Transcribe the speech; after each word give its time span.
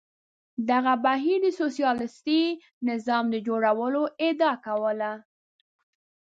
دغه 0.69 0.93
بهیر 1.05 1.39
د 1.43 1.47
سوسیالیستي 1.61 2.41
نظام 2.89 3.25
د 3.33 3.35
جوړولو 3.47 4.03
ادعا 4.27 4.53
کوله. 4.65 5.11